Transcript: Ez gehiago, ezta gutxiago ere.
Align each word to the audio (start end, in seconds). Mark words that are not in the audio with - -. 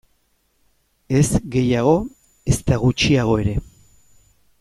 Ez 1.19 1.27
gehiago, 1.55 1.93
ezta 2.55 2.79
gutxiago 2.85 3.37
ere. 3.43 3.55